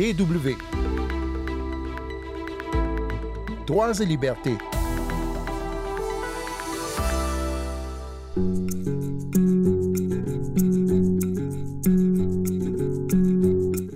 DW. 0.00 0.56
Droits 3.66 4.00
et 4.00 4.06
libertés. 4.06 4.56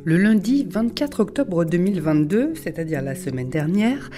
Le 0.04 0.18
lundi 0.18 0.66
24 0.68 1.20
octobre 1.20 1.64
2022, 1.64 2.52
c'est-à-dire 2.54 3.00
la 3.00 3.14
semaine 3.14 3.48
dernière, 3.48 4.10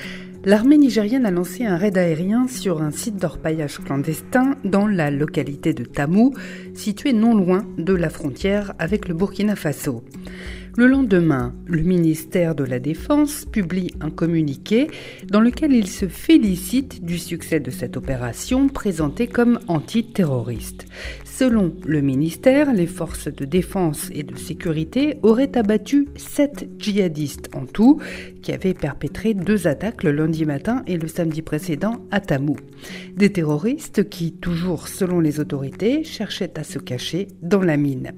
l'armée 0.46 0.78
nigérienne 0.78 1.26
a 1.26 1.32
lancé 1.32 1.66
un 1.66 1.76
raid 1.76 1.98
aérien 1.98 2.46
sur 2.46 2.80
un 2.80 2.92
site 2.92 3.16
d'orpaillage 3.16 3.78
clandestin 3.78 4.54
dans 4.64 4.86
la 4.86 5.10
localité 5.10 5.74
de 5.74 5.84
Tamou, 5.84 6.34
située 6.72 7.12
non 7.12 7.34
loin 7.34 7.66
de 7.76 7.92
la 7.92 8.08
frontière 8.08 8.72
avec 8.78 9.08
le 9.08 9.14
Burkina 9.14 9.56
Faso. 9.56 10.04
Le 10.78 10.86
lendemain, 10.86 11.54
le 11.64 11.80
ministère 11.80 12.54
de 12.54 12.62
la 12.62 12.78
Défense 12.78 13.44
publie 13.44 13.94
un 14.00 14.10
communiqué 14.10 14.88
dans 15.26 15.40
lequel 15.40 15.72
il 15.72 15.88
se 15.88 16.06
félicite 16.06 17.02
du 17.02 17.18
succès 17.18 17.60
de 17.60 17.70
cette 17.70 17.96
opération 17.96 18.68
présentée 18.68 19.26
comme 19.26 19.58
antiterroriste. 19.68 20.86
Selon 21.38 21.74
le 21.84 22.00
ministère, 22.00 22.72
les 22.72 22.86
forces 22.86 23.28
de 23.28 23.44
défense 23.44 24.08
et 24.14 24.22
de 24.22 24.38
sécurité 24.38 25.18
auraient 25.22 25.58
abattu 25.58 26.08
sept 26.16 26.66
djihadistes 26.78 27.50
en 27.54 27.66
tout, 27.66 28.00
qui 28.40 28.52
avaient 28.52 28.72
perpétré 28.72 29.34
deux 29.34 29.66
attaques 29.66 30.02
le 30.02 30.12
lundi 30.12 30.46
matin 30.46 30.82
et 30.86 30.96
le 30.96 31.08
samedi 31.08 31.42
précédent 31.42 32.00
à 32.10 32.20
Tamou. 32.20 32.56
Des 33.18 33.30
terroristes 33.30 34.08
qui, 34.08 34.32
toujours 34.32 34.88
selon 34.88 35.20
les 35.20 35.38
autorités, 35.38 36.04
cherchaient 36.04 36.58
à 36.58 36.64
se 36.64 36.78
cacher 36.78 37.28
dans 37.42 37.60
la 37.60 37.76
mine. 37.76 38.12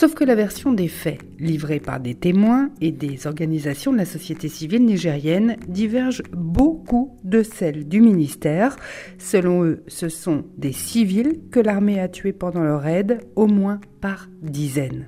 Sauf 0.00 0.14
que 0.14 0.24
la 0.24 0.34
version 0.34 0.72
des 0.72 0.88
faits, 0.88 1.20
livrée 1.38 1.78
par 1.78 2.00
des 2.00 2.14
témoins 2.14 2.70
et 2.80 2.90
des 2.90 3.26
organisations 3.26 3.92
de 3.92 3.98
la 3.98 4.06
société 4.06 4.48
civile 4.48 4.86
nigérienne, 4.86 5.56
diverge 5.68 6.22
beaucoup 6.32 7.18
de 7.22 7.42
celle 7.42 7.86
du 7.86 8.00
ministère. 8.00 8.76
Selon 9.18 9.62
eux, 9.62 9.82
ce 9.88 10.08
sont 10.08 10.46
des 10.56 10.72
civils 10.72 11.40
que 11.50 11.60
l'armée 11.60 12.00
a 12.00 12.08
tués 12.08 12.32
pendant 12.32 12.62
leur 12.62 12.80
raid, 12.80 13.20
au 13.36 13.46
moins 13.46 13.78
par 14.00 14.30
dizaines. 14.40 15.06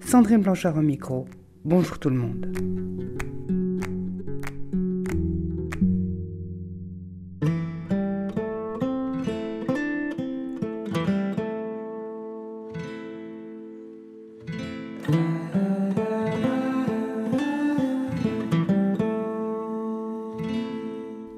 Sandrine 0.00 0.40
Blanchard 0.40 0.78
au 0.78 0.80
micro. 0.80 1.26
Bonjour 1.66 1.98
tout 1.98 2.08
le 2.08 2.16
monde. 2.16 3.61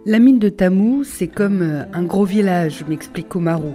La 0.06 0.19
mine 0.19 0.38
de 0.38 0.50
Tamou, 0.50 1.02
c'est 1.02 1.28
comme 1.28 1.62
euh, 1.62 1.84
un 1.94 2.02
gros 2.02 2.27
village, 2.27 2.84
m'explique 2.86 3.34
Omaru. 3.34 3.72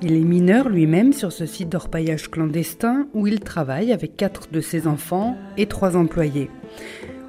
Il 0.00 0.12
est 0.12 0.20
mineur 0.20 0.68
lui-même 0.68 1.12
sur 1.12 1.32
ce 1.32 1.44
site 1.44 1.70
d'orpaillage 1.70 2.30
clandestin 2.30 3.08
où 3.14 3.26
il 3.26 3.40
travaille 3.40 3.92
avec 3.92 4.16
quatre 4.16 4.48
de 4.52 4.60
ses 4.60 4.86
enfants 4.86 5.36
et 5.56 5.66
trois 5.66 5.96
employés. 5.96 6.50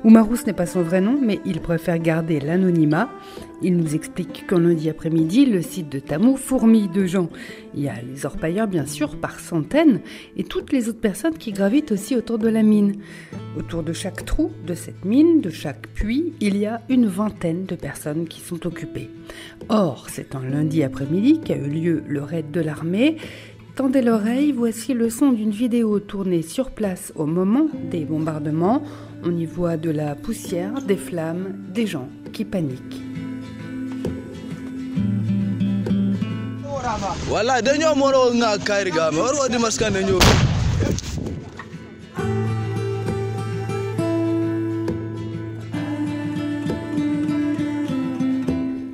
Oumarou, 0.03 0.35
ce 0.35 0.45
n'est 0.45 0.53
pas 0.53 0.65
son 0.65 0.81
vrai 0.81 0.99
nom, 0.99 1.17
mais 1.21 1.39
il 1.45 1.61
préfère 1.61 1.97
garder 1.97 2.41
l'anonymat. 2.41 3.09
Il 3.61 3.77
nous 3.77 3.95
explique 3.95 4.45
qu'en 4.45 4.59
lundi 4.59 4.89
après-midi, 4.89 5.45
le 5.45 5.61
site 5.61 5.87
de 5.87 5.99
Tamou 5.99 6.35
fourmille 6.35 6.89
de 6.89 7.05
gens. 7.05 7.29
Il 7.73 7.83
y 7.83 7.87
a 7.87 7.93
les 8.01 8.25
orpailleurs, 8.25 8.67
bien 8.67 8.85
sûr, 8.85 9.15
par 9.15 9.39
centaines, 9.39 10.01
et 10.35 10.43
toutes 10.43 10.73
les 10.73 10.89
autres 10.89 10.99
personnes 10.99 11.37
qui 11.37 11.53
gravitent 11.53 11.93
aussi 11.93 12.17
autour 12.17 12.37
de 12.37 12.49
la 12.49 12.63
mine. 12.63 12.95
Autour 13.57 13.81
de 13.81 13.93
chaque 13.93 14.25
trou 14.25 14.51
de 14.67 14.73
cette 14.73 15.05
mine, 15.05 15.39
de 15.39 15.49
chaque 15.49 15.87
puits, 15.87 16.33
il 16.41 16.57
y 16.57 16.65
a 16.65 16.81
une 16.89 17.05
vingtaine 17.05 17.63
de 17.63 17.75
personnes 17.75 18.27
qui 18.27 18.41
sont 18.41 18.67
occupées. 18.67 19.09
Or, 19.69 20.07
c'est 20.09 20.35
un 20.35 20.43
lundi 20.43 20.83
après-midi 20.83 21.39
qu'a 21.39 21.55
eu 21.55 21.69
lieu 21.69 22.03
le 22.09 22.21
raid 22.21 22.51
de 22.51 22.59
l'armée. 22.59 23.15
Tendez 23.75 24.01
l'oreille, 24.01 24.51
voici 24.51 24.93
le 24.93 25.09
son 25.09 25.31
d'une 25.31 25.49
vidéo 25.49 25.99
tournée 25.99 26.41
sur 26.41 26.71
place 26.71 27.13
au 27.15 27.25
moment 27.25 27.67
des 27.89 28.03
bombardements. 28.05 28.83
On 29.25 29.37
y 29.37 29.45
voit 29.45 29.77
de 29.77 29.89
la 29.89 30.15
poussière, 30.15 30.81
des 30.81 30.97
flammes, 30.97 31.55
des 31.73 31.87
gens 31.87 32.09
qui 32.33 32.43
paniquent. 32.43 33.01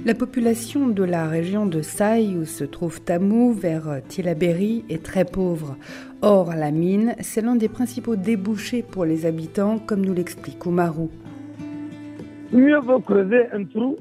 La 0.09 0.15
population 0.15 0.87
de 0.87 1.03
la 1.03 1.27
région 1.27 1.67
de 1.67 1.83
Saï, 1.83 2.35
où 2.35 2.43
se 2.43 2.63
trouve 2.63 2.99
Tamou, 2.99 3.53
vers 3.53 4.01
Tilaberi, 4.07 4.83
est 4.89 5.03
très 5.05 5.23
pauvre. 5.23 5.77
Or, 6.23 6.55
la 6.55 6.71
mine, 6.71 7.13
c'est 7.19 7.41
l'un 7.41 7.55
des 7.55 7.69
principaux 7.69 8.15
débouchés 8.15 8.81
pour 8.81 9.05
les 9.05 9.27
habitants, 9.27 9.77
comme 9.77 10.03
nous 10.03 10.15
l'explique 10.15 10.65
Oumarou. 10.65 11.11
Mieux 12.51 12.79
vaut 12.79 13.01
creuser 13.01 13.51
un 13.53 13.65
trou, 13.65 13.97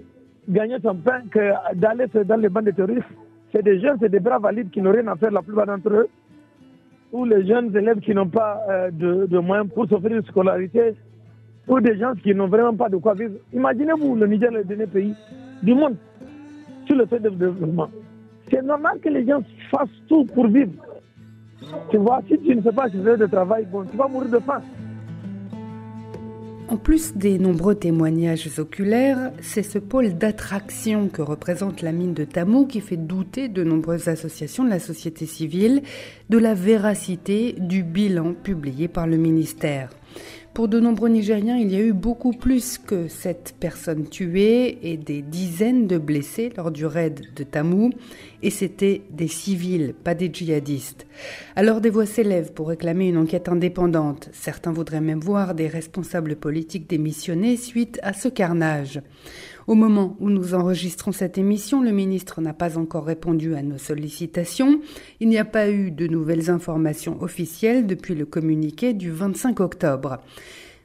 gagner 0.48 0.78
son 0.82 0.94
pain, 0.94 1.20
que 1.30 1.52
d'aller 1.74 2.06
dans 2.24 2.36
les 2.36 2.48
bandes 2.48 2.64
de 2.64 2.70
terroristes. 2.70 3.04
C'est 3.52 3.62
des 3.62 3.78
jeunes, 3.78 3.98
c'est 4.00 4.08
des 4.08 4.20
bras 4.20 4.38
valides 4.38 4.70
qui 4.70 4.80
n'ont 4.80 4.92
rien 4.92 5.08
à 5.08 5.16
faire, 5.16 5.30
la 5.30 5.42
plupart 5.42 5.66
d'entre 5.66 5.90
eux, 5.90 6.08
ou 7.12 7.26
les 7.26 7.46
jeunes 7.46 7.76
élèves 7.76 8.00
qui 8.00 8.14
n'ont 8.14 8.30
pas 8.30 8.62
euh, 8.70 8.90
de, 8.90 9.26
de, 9.26 9.38
moyens 9.40 9.68
pour 9.74 9.86
s'offrir 9.86 10.16
une 10.16 10.24
scolarité, 10.24 10.94
ou 11.66 11.78
des 11.80 11.98
gens 11.98 12.14
qui 12.14 12.34
n'ont 12.34 12.48
vraiment 12.48 12.74
pas 12.74 12.88
de 12.88 12.96
quoi 12.96 13.12
vivre. 13.12 13.34
Imaginez-vous 13.52 14.16
le 14.16 14.26
Niger, 14.26 14.50
le 14.50 14.64
dernier 14.64 14.86
pays 14.86 15.14
du 15.62 15.74
monde 15.74 15.96
sur 16.86 16.96
le 16.96 17.06
fait 17.06 17.20
de 17.20 17.30
développement. 17.30 17.90
C'est 18.50 18.62
normal 18.62 18.98
que 19.02 19.08
les 19.08 19.26
gens 19.26 19.42
fassent 19.70 19.88
tout 20.08 20.24
pour 20.24 20.46
vivre. 20.48 20.72
Tu 21.90 21.96
vois, 21.98 22.22
si 22.28 22.38
tu 22.38 22.54
ne 22.56 22.62
fais 22.62 22.72
pas 22.72 22.88
ce 22.88 22.96
de 22.96 23.26
travail, 23.26 23.66
tu 23.90 23.96
vas 23.96 24.08
mourir 24.08 24.30
de 24.30 24.38
faim. 24.38 24.62
En 26.70 26.76
plus 26.76 27.16
des 27.16 27.38
nombreux 27.38 27.74
témoignages 27.74 28.58
oculaires, 28.58 29.32
c'est 29.40 29.62
ce 29.62 29.78
pôle 29.78 30.18
d'attraction 30.18 31.08
que 31.08 31.22
représente 31.22 31.80
la 31.80 31.92
mine 31.92 32.12
de 32.12 32.24
Tamou 32.24 32.66
qui 32.66 32.82
fait 32.82 32.98
douter 32.98 33.48
de 33.48 33.64
nombreuses 33.64 34.08
associations 34.08 34.64
de 34.64 34.68
la 34.68 34.78
société 34.78 35.24
civile 35.24 35.80
de 36.28 36.36
la 36.36 36.52
véracité 36.52 37.54
du 37.58 37.82
bilan 37.82 38.34
publié 38.34 38.86
par 38.86 39.06
le 39.06 39.16
ministère. 39.16 39.88
Pour 40.58 40.66
de 40.66 40.80
nombreux 40.80 41.08
Nigériens, 41.08 41.56
il 41.56 41.70
y 41.72 41.76
a 41.76 41.80
eu 41.80 41.92
beaucoup 41.92 42.32
plus 42.32 42.78
que 42.78 43.06
cette 43.06 43.54
personne 43.60 44.08
tuée 44.08 44.76
et 44.82 44.96
des 44.96 45.22
dizaines 45.22 45.86
de 45.86 45.98
blessés 45.98 46.50
lors 46.56 46.72
du 46.72 46.84
raid 46.84 47.20
de 47.36 47.44
Tamou, 47.44 47.92
et 48.42 48.50
c'était 48.50 49.02
des 49.08 49.28
civils, 49.28 49.94
pas 50.02 50.16
des 50.16 50.28
djihadistes. 50.32 51.06
Alors 51.54 51.80
des 51.80 51.90
voix 51.90 52.06
s'élèvent 52.06 52.54
pour 52.54 52.70
réclamer 52.70 53.06
une 53.06 53.18
enquête 53.18 53.48
indépendante. 53.48 54.30
Certains 54.32 54.72
voudraient 54.72 55.00
même 55.00 55.20
voir 55.20 55.54
des 55.54 55.68
responsables 55.68 56.34
politiques 56.34 56.90
démissionner 56.90 57.56
suite 57.56 58.00
à 58.02 58.12
ce 58.12 58.26
carnage. 58.26 59.00
Au 59.68 59.74
moment 59.74 60.16
où 60.18 60.30
nous 60.30 60.54
enregistrons 60.54 61.12
cette 61.12 61.36
émission, 61.36 61.82
le 61.82 61.90
ministre 61.92 62.40
n'a 62.40 62.54
pas 62.54 62.78
encore 62.78 63.04
répondu 63.04 63.54
à 63.54 63.60
nos 63.60 63.76
sollicitations. 63.76 64.80
Il 65.20 65.28
n'y 65.28 65.36
a 65.36 65.44
pas 65.44 65.68
eu 65.68 65.90
de 65.90 66.06
nouvelles 66.06 66.48
informations 66.48 67.20
officielles 67.20 67.86
depuis 67.86 68.14
le 68.14 68.24
communiqué 68.24 68.94
du 68.94 69.10
25 69.10 69.60
octobre. 69.60 70.20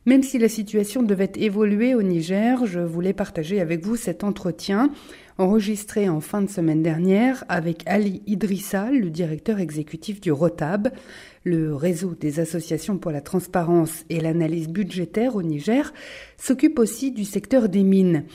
Même 0.05 0.21
si 0.21 0.37
la 0.37 0.49
situation 0.49 1.01
devait 1.01 1.31
évoluer 1.37 1.95
au 1.95 2.01
Niger, 2.01 2.65
je 2.65 2.81
voulais 2.81 3.13
partager 3.13 3.61
avec 3.61 3.85
vous 3.85 3.95
cet 3.95 4.21
entretien 4.25 4.89
enregistré 5.37 6.09
en 6.09 6.19
fin 6.19 6.41
de 6.41 6.49
semaine 6.49 6.83
dernière 6.83 7.43
avec 7.49 7.83
Ali 7.87 8.21
Idrissa, 8.27 8.91
le 8.91 9.09
directeur 9.09 9.59
exécutif 9.59 10.21
du 10.21 10.31
ROTAB, 10.31 10.89
le 11.43 11.73
réseau 11.75 12.15
des 12.19 12.39
associations 12.39 12.97
pour 12.97 13.11
la 13.11 13.21
transparence 13.21 14.03
et 14.09 14.19
l'analyse 14.19 14.67
budgétaire 14.69 15.35
au 15.35 15.41
Niger, 15.41 15.93
s'occupe 16.37 16.79
aussi 16.79 17.11
du 17.11 17.25
secteur 17.25 17.69
des 17.69 17.83
mines. 17.83 18.25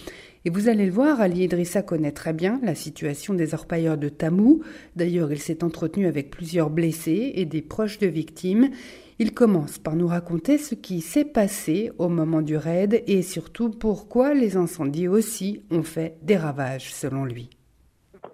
Et 0.44 0.50
vous 0.50 0.69
allez 0.69 0.87
le 0.87 0.93
voir, 0.93 1.20
Ali 1.20 1.44
Idrissa 1.44 1.82
connaît 1.82 2.12
très 2.12 2.32
bien 2.32 2.61
la 2.62 2.76
situation 2.76 3.35
des 3.35 3.55
orpailleurs 3.55 3.99
de 3.99 4.08
Tamou. 4.08 4.62
D'ailleurs, 4.94 5.32
il 5.32 5.38
s'est 5.38 5.64
entretenu 5.64 6.06
avec 6.06 6.31
plusieurs 6.31 6.70
blessés 6.70 7.32
et 7.35 7.44
des 7.44 7.61
proches 7.61 7.99
de 7.99 8.06
victimes. 8.06 8.70
Il 9.19 9.35
commence 9.35 9.79
par 9.79 9.96
nous 9.96 10.06
raconter 10.06 10.56
ce 10.56 10.76
qui 10.76 11.00
s'est 11.00 11.25
passé 11.25 11.90
au 11.99 12.08
moment 12.08 12.40
du 12.40 12.56
raid 12.56 13.02
et 13.08 13.23
surtout 13.23 13.70
pourquoi 13.70 14.32
les 14.32 14.56
incendies 14.56 15.08
aussi 15.08 15.64
ont 15.73 15.82
fait 15.82 16.17
des 16.23 16.37
ravages 16.37 16.94
selon 16.94 17.25
lui. 17.25 17.50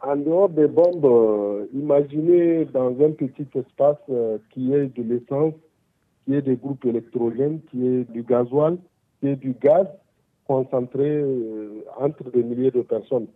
En 0.03 0.17
dehors 0.17 0.51
des 0.51 0.67
bombes, 0.67 1.07
euh, 1.07 1.65
imaginez 1.73 2.67
dans 2.67 2.91
un 2.91 3.13
petit 3.13 3.47
espace 3.55 3.97
euh, 4.11 4.37
qui 4.51 4.75
est 4.75 4.95
de 4.95 5.03
l'essence, 5.03 5.55
qui 6.27 6.35
est 6.35 6.43
des 6.43 6.57
groupes 6.57 6.85
électrogènes, 6.85 7.61
qui 7.71 7.87
est 7.87 8.13
du 8.13 8.23
gasoil, 8.23 8.77
qui 9.21 9.29
est 9.29 9.37
du 9.37 9.55
gaz 9.55 9.87
concentré 10.47 11.09
euh, 11.09 11.85
entre 11.99 12.31
des 12.31 12.43
milliers 12.43 12.71
de 12.71 12.83
personnes 12.83 13.27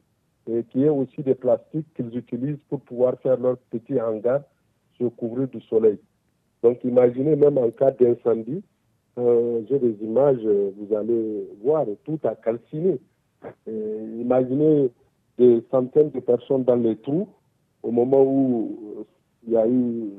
et 0.50 0.62
qui 0.64 0.84
est 0.84 0.88
aussi 0.88 1.22
des 1.22 1.34
plastiques 1.34 1.86
qu'ils 1.94 2.16
utilisent 2.16 2.60
pour 2.68 2.80
pouvoir 2.80 3.18
faire 3.20 3.38
leur 3.38 3.58
petit 3.70 4.00
hangar 4.00 4.40
se 4.98 5.04
couvrir 5.04 5.48
du 5.48 5.60
soleil. 5.62 5.98
Donc 6.62 6.82
imaginez 6.84 7.36
même 7.36 7.58
en 7.58 7.70
cas 7.70 7.90
d'incendie, 7.92 8.62
euh, 9.18 9.62
j'ai 9.68 9.78
des 9.78 9.96
images, 10.02 10.42
vous 10.42 10.94
allez 10.94 11.48
voir, 11.62 11.86
tout 12.04 12.18
a 12.24 12.34
calciné. 12.34 12.98
imaginez 13.66 14.90
des 15.38 15.62
centaines 15.70 16.10
de 16.10 16.20
personnes 16.20 16.64
dans 16.64 16.76
les 16.76 16.96
trous 16.96 17.28
au 17.82 17.90
moment 17.90 18.22
où 18.22 19.06
il 19.46 19.52
y 19.52 19.56
a 19.56 19.66
eu 19.68 20.10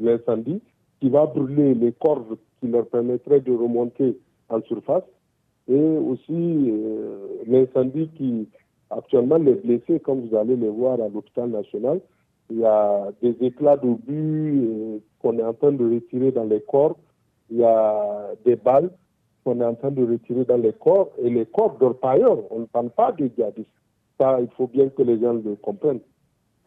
l'incendie 0.00 0.62
qui 1.00 1.10
va 1.10 1.26
brûler 1.26 1.74
les 1.74 1.92
cordes 1.92 2.38
qui 2.60 2.68
leur 2.68 2.86
permettraient 2.86 3.40
de 3.40 3.52
remonter 3.52 4.18
en 4.48 4.62
surface 4.62 5.04
et 5.68 5.96
aussi 5.98 6.72
l'incendie 7.46 8.08
qui 8.16 8.48
Actuellement, 8.90 9.36
les 9.36 9.54
blessés, 9.54 9.98
comme 9.98 10.28
vous 10.28 10.36
allez 10.36 10.54
les 10.54 10.68
voir 10.68 11.00
à 11.00 11.08
l'hôpital 11.08 11.50
national, 11.50 12.00
il 12.50 12.58
y 12.58 12.64
a 12.64 13.08
des 13.20 13.36
éclats 13.40 13.76
d'obus 13.76 14.64
euh, 14.64 14.98
qu'on 15.20 15.36
est 15.38 15.42
en 15.42 15.54
train 15.54 15.72
de 15.72 15.84
retirer 15.84 16.30
dans 16.30 16.44
les 16.44 16.60
corps. 16.60 16.96
Il 17.50 17.58
y 17.58 17.64
a 17.64 18.30
des 18.44 18.54
balles 18.54 18.90
qu'on 19.44 19.60
est 19.60 19.64
en 19.64 19.74
train 19.74 19.90
de 19.90 20.06
retirer 20.06 20.44
dans 20.44 20.56
les 20.56 20.72
corps. 20.72 21.10
Et 21.20 21.30
les 21.30 21.46
corps 21.46 21.76
d'orpailleurs, 21.78 22.38
on 22.52 22.60
ne 22.60 22.64
parle 22.66 22.90
pas 22.90 23.10
de 23.10 23.28
djihadistes. 23.34 23.68
Ça, 24.20 24.40
il 24.40 24.48
faut 24.56 24.68
bien 24.68 24.88
que 24.88 25.02
les 25.02 25.20
gens 25.20 25.32
le 25.32 25.56
comprennent. 25.56 26.00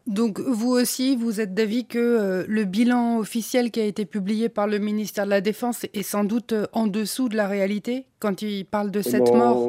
Donc 0.08 0.40
vous 0.40 0.72
aussi, 0.72 1.16
vous 1.16 1.40
êtes 1.40 1.54
d'avis 1.54 1.86
que 1.86 2.00
euh, 2.00 2.44
le 2.48 2.66
bilan 2.66 3.20
officiel 3.20 3.70
qui 3.72 3.80
a 3.80 3.86
été 3.86 4.06
publié 4.06 4.50
par 4.50 4.68
le 4.68 4.80
ministère 4.80 5.26
de 5.26 5.30
la 5.30 5.42
Défense 5.42 5.86
est 5.94 6.04
sans 6.04 6.24
doute 6.24 6.54
euh, 6.54 6.66
en 6.74 6.88
dessous 6.88 7.30
de 7.30 7.36
la 7.36 7.48
réalité 7.48 8.06
quand 8.20 8.42
il 8.42 8.66
parle 8.66 8.92
de 8.92 9.02
cette 9.02 9.32
mort? 9.34 9.68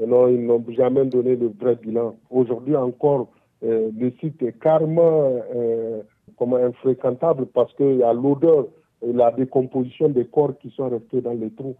non, 0.00 0.28
ils 0.28 0.44
n'ont 0.44 0.64
jamais 0.70 1.04
donné 1.04 1.36
le 1.36 1.48
vrai 1.48 1.76
bilan. 1.76 2.16
Aujourd'hui 2.30 2.76
encore, 2.76 3.28
euh, 3.64 3.90
le 3.96 4.10
site 4.20 4.42
est 4.42 4.58
carrément 4.58 5.40
euh, 5.54 6.00
comme 6.38 6.54
infréquentable 6.54 7.46
parce 7.46 7.72
qu'il 7.74 7.96
y 7.96 8.02
a 8.02 8.12
l'odeur 8.12 8.66
et 9.06 9.12
la 9.12 9.30
décomposition 9.30 10.08
des 10.08 10.24
corps 10.24 10.56
qui 10.60 10.70
sont 10.70 10.88
restés 10.88 11.20
dans 11.20 11.32
les 11.34 11.50
trous. 11.50 11.76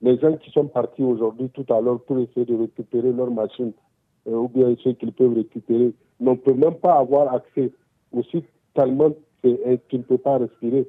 Les 0.00 0.18
gens 0.18 0.36
qui 0.36 0.50
sont 0.50 0.66
partis 0.66 1.02
aujourd'hui 1.02 1.48
tout 1.50 1.66
à 1.72 1.80
l'heure 1.80 2.00
pour 2.02 2.18
essayer 2.18 2.44
de 2.44 2.56
récupérer 2.56 3.12
leur 3.12 3.30
machine 3.30 3.72
euh, 4.28 4.36
ou 4.36 4.48
bien 4.48 4.74
ceux 4.82 4.92
qu'ils 4.92 5.12
peuvent 5.12 5.34
récupérer 5.34 5.92
ne 6.20 6.34
peuvent 6.34 6.58
même 6.58 6.76
pas 6.76 6.98
avoir 6.98 7.34
accès 7.34 7.70
au 8.12 8.22
site 8.22 8.46
tellement 8.74 9.10
qu'ils 9.42 9.98
ne 9.98 10.02
peuvent 10.02 10.18
pas 10.18 10.38
respirer. 10.38 10.86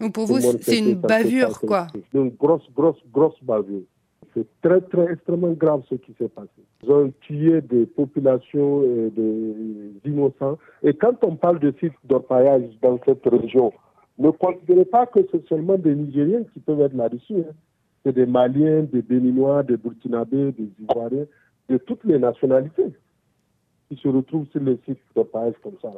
Donc 0.00 0.14
pour 0.14 0.26
vous, 0.26 0.40
c'est 0.40 0.78
une 0.78 0.94
bavure, 0.94 1.60
quoi. 1.60 1.86
Une 2.12 2.30
grosse, 2.30 2.68
grosse, 2.74 3.00
grosse 3.12 3.36
bavure. 3.42 3.82
C'est 4.34 4.46
très, 4.62 4.80
très, 4.80 5.12
extrêmement 5.12 5.52
grave 5.52 5.82
ce 5.88 5.94
qui 5.94 6.12
s'est 6.18 6.28
passé. 6.28 6.48
Ils 6.82 6.90
ont 6.90 7.12
tué 7.20 7.60
des 7.60 7.86
populations 7.86 8.82
et 8.82 9.10
des 9.10 9.54
innocents. 10.04 10.58
Et 10.82 10.92
quand 10.92 11.22
on 11.22 11.36
parle 11.36 11.60
de 11.60 11.72
sites 11.78 11.92
d'orpaillage 12.04 12.64
dans 12.82 12.98
cette 13.06 13.24
région, 13.26 13.72
ne 14.18 14.30
considérez 14.30 14.84
pas 14.84 15.06
que 15.06 15.20
c'est 15.30 15.46
seulement 15.48 15.76
des 15.76 15.94
Nigériens 15.94 16.42
qui 16.52 16.60
peuvent 16.60 16.80
être 16.80 16.94
là-dessus. 16.94 17.38
Hein. 17.38 17.52
C'est 18.04 18.12
des 18.14 18.26
Maliens, 18.26 18.82
des 18.82 19.02
Béninois, 19.02 19.62
des 19.62 19.76
Burkinabés, 19.76 20.52
des 20.52 20.68
Ivoiriens, 20.82 21.26
de 21.68 21.76
toutes 21.78 22.04
les 22.04 22.18
nationalités 22.18 22.86
qui 23.88 23.96
se 23.96 24.08
retrouvent 24.08 24.46
sur 24.48 24.60
les 24.60 24.78
sites 24.86 24.98
d'orpaillage 25.14 25.54
comme 25.62 25.76
ça. 25.80 25.92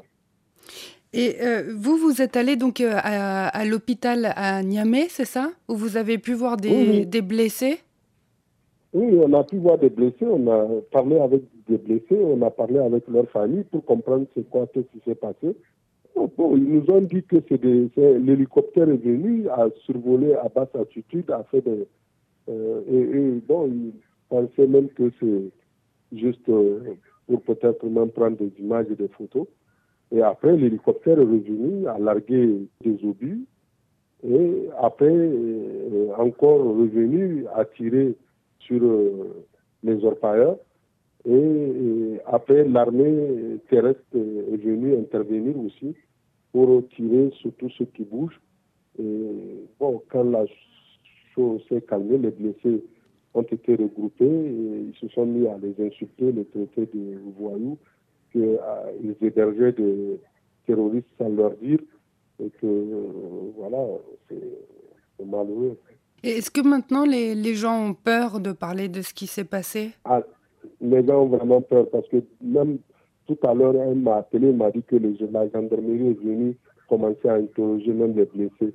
Et 1.12 1.36
euh, 1.40 1.72
vous, 1.76 1.96
vous 1.96 2.20
êtes 2.20 2.36
allé 2.36 2.56
donc 2.56 2.80
euh, 2.80 2.92
à, 2.94 3.64
l'hôpital 3.64 4.32
à 4.36 4.62
Niamey, 4.62 5.06
c'est 5.08 5.24
ça? 5.24 5.50
Où 5.68 5.76
vous 5.76 5.96
avez 5.96 6.18
pu 6.18 6.34
voir 6.34 6.56
des 6.56 7.22
blessés? 7.22 7.78
Oui, 8.96 9.18
on 9.22 9.32
a 9.34 9.44
pu 9.44 9.58
voir 9.58 9.76
des 9.76 9.90
blessés, 9.90 10.24
on 10.24 10.46
a 10.50 10.80
parlé 10.90 11.18
avec 11.18 11.42
des 11.68 11.76
blessés, 11.76 12.18
on 12.18 12.40
a 12.40 12.50
parlé 12.50 12.78
avec 12.78 13.06
leur 13.08 13.28
famille 13.28 13.64
pour 13.64 13.84
comprendre 13.84 14.26
c'est 14.34 14.48
quoi, 14.48 14.66
ce 14.74 14.80
qui 14.80 15.00
s'est 15.04 15.14
passé. 15.14 15.54
Bon, 16.14 16.56
ils 16.56 16.64
nous 16.64 16.90
ont 16.90 17.02
dit 17.02 17.22
que 17.22 17.36
c'est 17.46 17.62
l'hélicoptère 17.62 18.88
est 18.88 18.96
venu 18.96 19.50
à 19.50 19.68
survoler 19.84 20.32
à 20.34 20.48
basse 20.48 20.74
altitude, 20.74 21.30
a 21.30 21.44
fait 21.50 21.60
des, 21.60 21.86
euh, 22.48 22.80
et, 22.90 23.40
bon, 23.46 23.66
ils 23.66 23.92
pensaient 24.28 24.66
même 24.66 24.88
que 24.88 25.10
c'est 25.20 26.16
juste 26.16 26.48
euh, 26.48 26.94
pour 27.26 27.42
peut-être 27.42 27.84
même 27.86 28.10
prendre 28.10 28.36
des 28.36 28.52
images 28.58 28.86
et 28.90 28.96
des 28.96 29.08
photos. 29.08 29.46
Et 30.12 30.22
après, 30.22 30.56
l'hélicoptère 30.56 31.18
est 31.18 31.22
revenu, 31.22 31.86
a 31.88 31.98
largué 31.98 32.68
des 32.82 33.04
obus, 33.04 33.44
et 34.24 34.68
après, 34.80 35.12
euh, 35.12 36.12
encore 36.16 36.60
revenu, 36.60 37.44
a 37.54 37.64
tiré 37.64 38.14
sur 38.60 38.82
euh, 38.82 39.44
les 39.82 40.04
orpailleurs. 40.04 40.56
Et, 41.28 42.20
après, 42.26 42.64
l'armée 42.68 43.58
terrestre 43.68 44.00
est 44.14 44.56
venue 44.56 44.96
intervenir 44.96 45.58
aussi 45.58 45.94
pour 46.52 46.86
tirer 46.94 47.30
sur 47.40 47.52
tout 47.54 47.68
ce 47.70 47.84
qui 47.84 48.04
bouge. 48.04 48.40
Et 48.98 49.64
bon, 49.78 50.02
quand 50.08 50.24
la 50.24 50.44
chose 51.34 51.62
s'est 51.68 51.82
calmée, 51.82 52.18
les 52.18 52.30
blessés 52.30 52.82
ont 53.36 53.42
été 53.42 53.74
regroupés 53.76 54.24
et 54.24 54.88
ils 54.88 54.94
se 55.00 55.08
sont 55.14 55.26
mis 55.26 55.46
à 55.46 55.56
les 55.58 55.74
insulter, 55.86 56.32
les 56.32 56.44
traiter 56.46 56.88
de 56.94 57.18
voyous, 57.38 57.78
qu'ils 58.32 58.42
euh, 58.42 59.14
hébergeaient 59.20 59.72
des 59.72 60.20
terroristes 60.66 61.06
sans 61.18 61.28
leur 61.28 61.52
dire 61.56 61.78
et 62.42 62.50
que 62.60 62.66
euh, 62.66 63.52
voilà, 63.56 63.78
c'est 64.28 65.24
malheureux. 65.24 65.78
Est-ce 66.22 66.50
que 66.50 66.60
maintenant 66.60 67.04
les, 67.04 67.54
gens 67.54 67.90
ont 67.90 67.94
peur 67.94 68.40
de 68.40 68.52
parler 68.52 68.88
de 68.88 69.02
ce 69.02 69.14
qui 69.14 69.26
s'est 69.26 69.44
passé? 69.44 69.90
Ah, 70.04 70.22
Les 70.80 71.06
gens 71.06 71.22
ont 71.22 71.28
vraiment 71.28 71.60
peur 71.60 71.88
parce 71.90 72.08
que 72.08 72.16
même 72.42 72.78
tout 73.26 73.38
à 73.42 73.54
l'heure, 73.54 73.74
elle 73.74 73.96
m'a 73.96 74.16
appelé, 74.16 74.52
m'a 74.52 74.70
dit 74.70 74.82
que 74.82 74.96
la 74.96 75.48
gendarmerie 75.48 76.08
est 76.08 76.20
venue 76.24 76.56
commencer 76.88 77.28
à 77.28 77.34
interroger 77.34 77.92
même 77.92 78.16
les 78.16 78.24
blessés. 78.26 78.74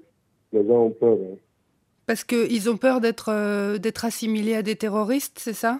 Les 0.52 0.66
gens 0.68 0.86
ont 0.86 0.92
peur. 0.92 1.18
Hein. 1.22 1.38
Parce 2.06 2.24
qu'ils 2.24 2.69
ont 2.69 2.77
peur 2.77 3.00
d'être 3.01 3.30
euh, 3.30 3.77
d'être 3.77 4.06
assimilés 4.06 4.56
à 4.56 4.62
des 4.62 4.75
terroristes, 4.75 5.39
c'est 5.39 5.53
ça? 5.53 5.80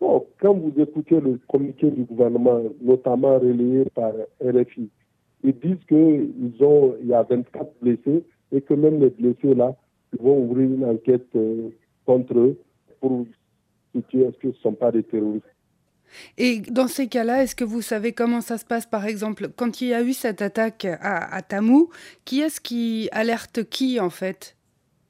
Quand 0.00 0.54
vous 0.54 0.72
écoutez 0.78 1.20
le 1.20 1.38
communiqué 1.48 1.90
du 1.90 2.04
gouvernement, 2.04 2.62
notamment 2.80 3.38
relayé 3.38 3.84
par 3.94 4.12
RFI, 4.42 4.88
ils 5.44 5.58
disent 5.58 5.84
qu'il 5.86 7.06
y 7.06 7.12
a 7.12 7.22
24 7.22 7.70
blessés 7.82 8.24
et 8.52 8.60
que 8.62 8.74
même 8.74 9.00
les 9.00 9.10
blessés 9.10 9.54
là, 9.54 9.76
ils 10.12 10.22
vont 10.22 10.38
ouvrir 10.38 10.70
une 10.70 10.84
enquête 10.84 11.28
euh, 11.36 11.68
contre 12.06 12.38
eux 12.38 12.58
pour 13.00 13.26
situer 13.94 14.22
est-ce 14.22 14.36
ce 14.42 14.46
ne 14.48 14.52
sont 14.54 14.72
pas 14.72 14.90
des 14.90 15.02
terroristes. 15.02 15.44
Et 16.38 16.60
dans 16.60 16.88
ces 16.88 17.06
cas-là, 17.06 17.42
est-ce 17.42 17.54
que 17.54 17.64
vous 17.64 17.82
savez 17.82 18.12
comment 18.12 18.40
ça 18.40 18.58
se 18.58 18.64
passe 18.64 18.86
Par 18.86 19.04
exemple, 19.06 19.48
quand 19.54 19.80
il 19.80 19.88
y 19.88 19.94
a 19.94 20.02
eu 20.02 20.12
cette 20.12 20.42
attaque 20.42 20.84
à, 20.84 21.40
Tamou, 21.42 21.90
qui 22.24 22.40
est-ce 22.40 22.60
qui 22.60 23.08
alerte 23.12 23.64
qui 23.68 24.00
en 24.00 24.10
fait? 24.10 24.56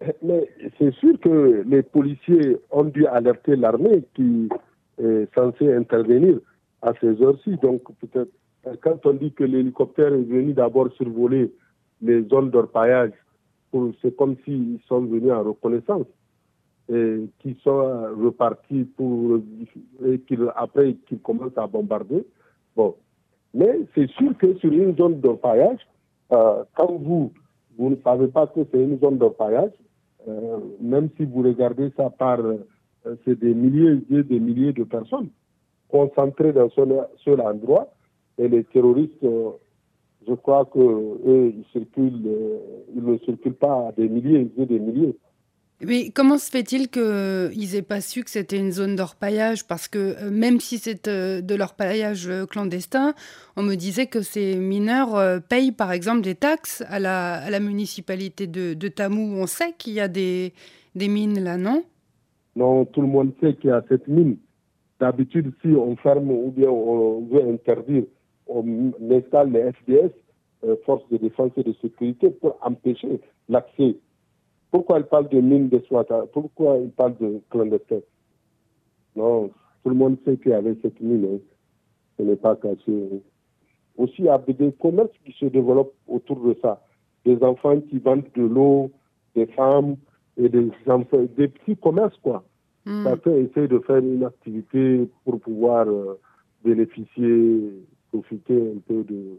Mais 0.23 0.49
c'est 0.79 0.95
sûr 0.95 1.19
que 1.21 1.63
les 1.67 1.83
policiers 1.83 2.59
ont 2.71 2.85
dû 2.85 3.07
alerter 3.07 3.57
l'armée 3.57 4.03
qui 4.15 4.49
est 5.03 5.35
censée 5.35 5.73
intervenir 5.73 6.39
à 6.83 6.93
ces 7.01 7.21
heures-ci. 7.23 7.57
Donc 7.63 7.83
peut-être 8.01 8.31
quand 8.83 9.05
on 9.07 9.15
dit 9.15 9.33
que 9.33 9.45
l'hélicoptère 9.45 10.13
est 10.13 10.23
venu 10.23 10.53
d'abord 10.53 10.91
survoler 10.93 11.53
les 12.03 12.23
zones 12.25 12.51
d'orpaillage 12.51 13.13
c'est 14.03 14.17
comme 14.17 14.37
s'ils 14.45 14.81
sont 14.89 15.03
venus 15.03 15.33
en 15.33 15.43
reconnaissance 15.43 16.07
et 16.93 17.29
qu'ils 17.39 17.57
sont 17.63 18.03
repartis 18.21 18.85
pour 18.97 19.41
et 20.05 20.21
après 20.57 20.95
qu'ils 21.07 21.21
commencent 21.21 21.57
à 21.57 21.67
bombarder. 21.67 22.27
Bon, 22.75 22.97
mais 23.55 23.81
c'est 23.95 24.11
sûr 24.11 24.37
que 24.39 24.55
sur 24.57 24.73
une 24.73 24.97
zone 24.97 25.21
d'orpaillage, 25.21 25.81
euh, 26.33 26.65
quand 26.77 26.93
vous 26.99 27.33
vous 27.79 27.91
ne 27.91 27.97
savez 28.05 28.29
pas 28.29 28.47
que 28.47 28.61
c'est 28.71 28.83
une 28.83 28.99
zone 28.99 29.19
d'orpaillage, 29.19 29.73
euh, 30.29 30.59
même 30.81 31.09
si 31.17 31.25
vous 31.25 31.43
regardez 31.43 31.91
ça 31.97 32.11
par 32.11 32.41
euh, 32.41 32.59
c'est 33.25 33.39
des 33.39 33.55
milliers 33.55 33.99
et 34.11 34.23
des 34.23 34.41
milliers 34.41 34.73
de 34.73 34.85
personnes 34.85 35.31
concentrées 35.89 36.53
dans 36.53 36.69
ce 36.71 36.83
seul 37.25 37.41
endroit 37.41 37.89
et 38.39 38.49
les 38.49 38.65
terroristes 38.65 39.25
je 40.27 40.35
crois 40.35 40.65
que 40.67 40.79
ils 41.27 41.65
circulent, 41.73 42.27
euh, 42.27 42.59
ne 42.95 43.19
circulent 43.19 43.55
pas 43.55 43.89
à 43.89 43.93
des 43.93 44.09
milliers, 44.09 44.51
ils 44.57 44.67
des 44.67 44.79
milliers. 44.79 45.17
Mais 45.83 46.11
comment 46.11 46.37
se 46.37 46.51
fait-il 46.51 46.89
qu'ils 46.89 47.73
n'aient 47.73 47.83
pas 47.83 48.01
su 48.01 48.23
que 48.23 48.31
c'était 48.31 48.59
une 48.59 48.71
zone 48.71 48.97
d'orpaillage? 48.97 49.67
Parce 49.67 49.89
que 49.89 49.99
euh, 49.99 50.31
même 50.31 50.61
si 50.61 50.79
c'est 50.79 51.09
euh, 51.09 51.41
de 51.41 51.55
l'orpaillage 51.55 52.29
clandestin, 52.51 53.15
on 53.57 53.63
me 53.63 53.75
disait 53.75 54.07
que 54.07 54.21
ces 54.21 54.57
mineurs 54.57 55.43
payent 55.49 55.73
par 55.73 55.93
exemple 55.93 56.21
des 56.21 56.35
taxes 56.35 56.85
à 56.89 56.99
la, 56.99 57.61
municipalité 57.61 58.47
de, 58.47 58.89
Tamou. 58.89 59.37
On 59.37 59.47
sait 59.47 59.73
qu'il 59.79 59.95
y 59.95 60.01
a 60.01 60.09
des, 60.09 60.53
des 60.95 61.09
mines 61.09 61.43
là, 61.43 61.57
non? 61.57 61.83
Non, 62.57 62.85
tout 62.85 63.01
le 63.01 63.07
monde 63.07 63.33
sait 63.41 63.55
qu'il 63.55 63.71
y 63.71 63.73
a 63.73 63.83
cette 63.89 64.09
mine. 64.09 64.37
D'habitude, 64.99 65.53
si 65.63 65.69
on 65.69 65.97
ferme 65.97 66.31
ou 66.31 66.51
bien 66.51 66.69
on 66.69 67.23
veut 67.23 67.53
interdire 67.53 68.05
on 68.51 68.93
installe 69.11 69.53
les 69.53 69.73
FDS, 69.73 70.13
euh, 70.65 70.77
Forces 70.85 71.09
de 71.11 71.17
défense 71.17 71.53
et 71.57 71.63
de 71.63 71.73
sécurité, 71.81 72.31
pour 72.31 72.59
empêcher 72.63 73.21
l'accès. 73.49 73.97
Pourquoi 74.71 74.99
il 74.99 75.05
parle 75.05 75.29
de 75.29 75.41
mines 75.41 75.69
de 75.69 75.81
Swata 75.81 76.27
Pourquoi 76.33 76.79
il 76.79 76.91
parle 76.91 77.17
de 77.19 77.41
clandestins 77.51 78.03
Non, 79.17 79.51
tout 79.83 79.91
le 79.91 79.97
monde 79.97 80.17
sait 80.25 80.37
qu'il 80.37 80.53
y 80.53 80.55
avait 80.55 80.77
cette 80.83 81.01
mine. 81.01 81.27
Hein. 81.33 81.39
Ce 82.19 82.23
n'est 82.23 82.37
pas 82.37 82.57
caché. 82.57 83.23
Aussi, 83.97 84.15
il 84.19 84.25
y 84.27 84.29
a 84.29 84.39
des 84.39 84.73
commerces 84.73 85.11
qui 85.25 85.33
se 85.33 85.47
développent 85.47 85.95
autour 86.07 86.41
de 86.41 86.57
ça. 86.63 86.83
Des 87.25 87.43
enfants 87.43 87.81
qui 87.81 87.99
vendent 87.99 88.31
de 88.35 88.43
l'eau, 88.43 88.91
des 89.35 89.47
femmes, 89.47 89.97
et 90.37 90.49
des, 90.49 90.71
des 91.37 91.49
petits 91.49 91.77
commerces, 91.77 92.17
quoi. 92.23 92.45
Hmm. 92.87 93.05
Chacun 93.05 93.33
essaie 93.33 93.69
de 93.69 93.79
faire 93.81 93.99
une 93.99 94.25
activité 94.25 95.09
pour 95.25 95.39
pouvoir 95.41 95.87
euh, 95.87 96.19
bénéficier, 96.65 97.75
profiter 98.11 98.57
un 98.57 98.81
peu 98.87 99.05
de. 99.05 99.39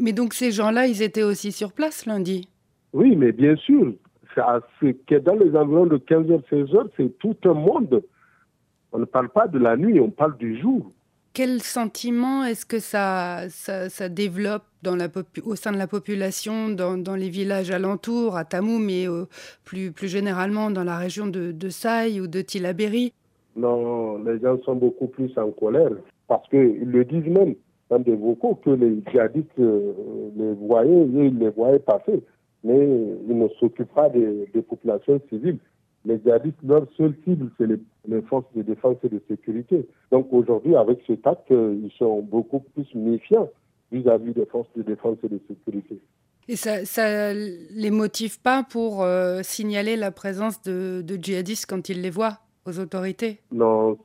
Mais 0.00 0.12
donc 0.12 0.34
ces 0.34 0.50
gens-là, 0.50 0.86
ils 0.88 1.02
étaient 1.02 1.22
aussi 1.22 1.52
sur 1.52 1.72
place 1.72 2.06
lundi? 2.06 2.48
Oui, 2.92 3.16
mais 3.16 3.32
bien 3.32 3.56
sûr. 3.56 3.92
C'est 4.80 5.24
dans 5.24 5.34
les 5.34 5.56
environs 5.56 5.86
de 5.86 5.96
15h, 5.96 6.42
16h, 6.48 6.88
c'est 6.96 7.18
tout 7.18 7.36
un 7.44 7.54
monde. 7.54 8.02
On 8.92 8.98
ne 9.00 9.04
parle 9.04 9.28
pas 9.30 9.48
de 9.48 9.58
la 9.58 9.76
nuit, 9.76 9.98
on 9.98 10.10
parle 10.10 10.36
du 10.36 10.60
jour. 10.60 10.92
Quel 11.34 11.60
sentiment 11.60 12.44
est-ce 12.44 12.64
que 12.64 12.78
ça, 12.78 13.48
ça, 13.48 14.08
développe 14.08 14.64
dans 14.82 14.96
la 14.96 15.08
au 15.44 15.54
sein 15.56 15.72
de 15.72 15.76
la 15.76 15.86
population, 15.86 16.68
dans, 16.70 17.14
les 17.16 17.28
villages 17.28 17.70
alentours, 17.70 18.36
à 18.36 18.44
Tamou, 18.44 18.78
mais 18.78 19.08
euh, 19.08 19.24
plus, 19.64 19.92
plus 19.92 20.08
généralement 20.08 20.70
dans 20.70 20.84
la 20.84 20.96
région 20.96 21.26
de, 21.26 21.52
de 21.52 21.68
Saï 21.68 22.20
ou 22.20 22.26
de 22.26 22.40
Tilaberi 22.40 23.12
Non, 23.56 24.18
les 24.22 24.40
gens 24.40 24.60
sont 24.62 24.76
beaucoup 24.76 25.08
plus 25.08 25.30
en 25.36 25.50
colère 25.50 25.90
parce 26.28 26.48
qu'ils 26.48 26.90
le 26.90 27.04
disent 27.04 27.26
même 27.26 27.54
dans 27.90 27.98
des 27.98 28.14
vocaux 28.14 28.54
que 28.56 28.70
les 28.70 29.02
djihadistes 29.10 29.58
euh, 29.58 29.92
les 30.36 30.52
voyaient, 30.54 31.06
ils 31.06 31.38
les 31.38 31.50
voyaient 31.50 31.78
passer, 31.78 32.22
mais 32.64 32.78
ils 33.28 33.38
ne 33.38 33.48
s'occupent 33.60 33.94
pas 33.94 34.08
des 34.08 34.62
populations 34.68 35.20
civiles 35.28 35.58
les 36.04 36.18
djihadistes, 36.18 36.56
leur 36.64 36.86
seule 36.96 37.14
cible, 37.24 37.50
c'est 37.58 37.66
les, 37.66 38.22
forces 38.22 38.46
de 38.54 38.62
défense 38.62 38.96
et 39.04 39.08
de 39.08 39.20
sécurité. 39.28 39.86
Donc 40.10 40.28
aujourd'hui, 40.32 40.74
avec 40.74 41.00
cet 41.06 41.26
acte, 41.26 41.50
ils 41.50 41.92
sont 41.98 42.22
beaucoup 42.22 42.60
plus 42.60 42.86
méfiants 42.94 43.50
vis-à-vis 43.92 44.32
des 44.32 44.46
forces 44.46 44.68
de 44.76 44.82
défense 44.82 45.18
et 45.22 45.28
de 45.28 45.40
sécurité. 45.48 46.00
Et 46.48 46.56
ça 46.56 47.34
ne 47.34 47.78
les 47.78 47.90
motive 47.90 48.40
pas 48.40 48.62
pour 48.62 49.02
euh, 49.02 49.40
signaler 49.42 49.96
la 49.96 50.10
présence 50.10 50.62
de, 50.62 51.02
djihadistes 51.06 51.66
quand 51.66 51.88
ils 51.88 52.00
les 52.00 52.10
voient 52.10 52.38
aux 52.64 52.78
autorités? 52.78 53.40
Non, 53.52 53.98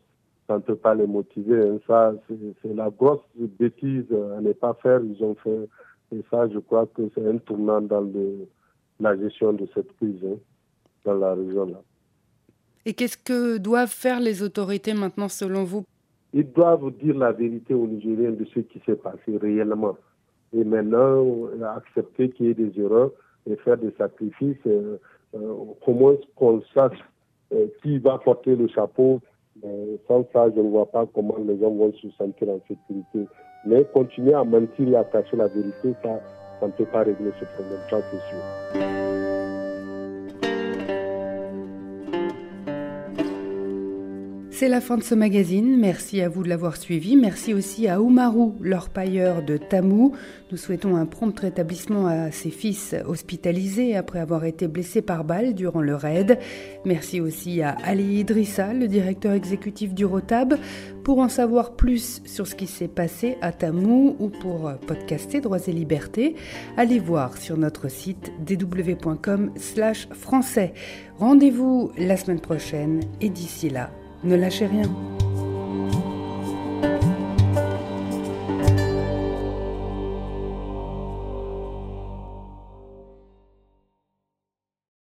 ça 0.48 0.56
ne 0.56 0.60
peut 0.60 0.76
pas 0.76 0.94
les 0.94 1.08
motiver. 1.08 1.70
Hein. 1.70 1.80
Ça, 1.88 2.14
c'est 2.28 2.74
la 2.74 2.90
grosse 2.90 3.22
bêtise 3.38 4.06
à 4.38 4.42
ne 4.42 4.52
pas 4.52 4.74
faire. 4.82 5.00
Ils 5.04 5.24
ont 5.24 5.36
fait. 5.36 5.70
Et 6.14 6.24
ça, 6.30 6.48
je 6.50 6.60
crois 6.60 6.86
que 6.88 7.02
c'est 7.16 7.28
un 7.28 7.38
tournant 7.38 7.82
dans 7.82 8.08
la 9.00 9.18
gestion 9.18 9.54
de 9.54 9.68
cette 9.74 9.92
crise. 9.98 10.24
Hein 10.26 10.38
dans 11.04 11.16
la 11.16 11.34
région 11.34 11.66
là. 11.66 11.82
Et 12.86 12.94
qu'est-ce 12.94 13.18
que 13.18 13.58
doivent 13.58 13.88
faire 13.94 14.20
les 14.20 14.44
autorités 14.44 14.94
maintenant 14.94 15.30
selon 15.30 15.64
vous? 15.64 15.84
Ils 16.34 16.52
doivent 16.52 16.92
dire 17.02 17.18
la 17.18 17.32
vérité 17.32 17.74
aux 17.74 17.88
Nigériens 17.88 18.32
de 18.32 18.46
ce 18.46 18.60
qui 18.60 18.82
s'est 18.86 18.96
passé 18.96 19.38
réellement. 19.42 19.98
Et 20.52 20.64
maintenant, 20.64 21.48
accepter 21.76 22.30
qu'il 22.30 22.48
y 22.48 22.50
ait 22.50 22.54
des 22.54 22.80
erreurs 22.80 23.12
et 23.50 23.56
faire 23.58 23.78
des 23.78 23.92
sacrifices, 23.98 24.58
euh, 24.68 24.98
euh, 25.36 25.54
au 25.86 25.94
moins 25.94 26.16
qu'on 26.36 26.62
sache 26.74 26.98
euh, 27.54 27.68
qui 27.82 27.98
va 28.00 28.18
porter 28.18 28.56
le 28.56 28.68
chapeau. 28.68 29.22
sans 30.08 30.28
ça, 30.34 30.50
je 30.54 30.60
ne 30.60 30.70
vois 30.70 30.88
pas 30.92 31.06
comment 31.14 31.38
les 31.38 31.58
gens 31.60 31.72
vont 31.72 31.94
se 31.94 32.10
sentir 32.18 32.50
en 32.50 32.60
sécurité. 32.68 33.28
Mais 33.66 33.86
continuer 33.94 34.34
à 34.34 34.44
mentir 34.44 34.90
et 34.90 34.96
à 34.96 35.04
cacher 35.06 35.38
la 35.38 35.48
vérité, 35.48 35.96
ça, 36.04 36.20
ça 36.60 36.68
ne 36.68 36.72
peut 36.72 36.86
pas 36.86 37.04
régler 37.04 37.32
ce 37.40 37.46
problème, 37.46 37.80
ça 37.90 37.98
c'est 38.12 38.20
sûr. 38.30 39.23
C'est 44.64 44.70
la 44.70 44.80
fin 44.80 44.96
de 44.96 45.04
ce 45.04 45.14
magazine. 45.14 45.78
Merci 45.78 46.22
à 46.22 46.30
vous 46.30 46.42
de 46.42 46.48
l'avoir 46.48 46.78
suivi. 46.78 47.18
Merci 47.18 47.54
aussi 47.54 47.90
à 47.90 48.02
Oumarou, 48.02 48.56
pailleur 48.94 49.44
de 49.44 49.58
Tamou. 49.58 50.14
Nous 50.52 50.58
souhaitons 50.58 50.96
un 50.96 51.06
prompt 51.06 51.38
rétablissement 51.38 52.08
à 52.08 52.32
ses 52.32 52.50
fils 52.50 52.96
hospitalisés 53.06 53.98
après 53.98 54.20
avoir 54.20 54.46
été 54.46 54.70
blessés 54.70 55.02
par 55.02 55.26
balle 55.26 55.54
durant 55.54 55.82
le 55.82 55.96
raid. 55.96 56.40
Merci 56.86 57.20
aussi 57.20 57.62
à 57.62 57.72
Ali 57.84 58.22
Idrissa, 58.22 58.74
le 58.74 58.88
directeur 58.88 59.34
exécutif 59.34 59.94
du 59.94 60.06
Rotab. 60.06 60.54
Pour 61.04 61.20
en 61.20 61.28
savoir 61.28 61.76
plus 61.76 62.22
sur 62.24 62.48
ce 62.48 62.56
qui 62.56 62.68
s'est 62.68 62.88
passé 62.88 63.36
à 63.42 63.52
Tamou 63.52 64.16
ou 64.18 64.30
pour 64.30 64.72
podcaster 64.88 65.42
Droits 65.42 65.68
et 65.68 65.74
Libertés, 65.74 66.38
allez 66.78 67.00
voir 67.00 67.36
sur 67.36 67.58
notre 67.58 67.92
site 67.92 68.32
dw.com/français. 68.46 70.74
Rendez-vous 71.18 71.92
la 71.98 72.16
semaine 72.16 72.40
prochaine 72.40 73.02
et 73.20 73.28
d'ici 73.28 73.70
là, 73.70 73.92
ne 74.24 74.36
lâchez 74.36 74.68
rien. 74.68 74.90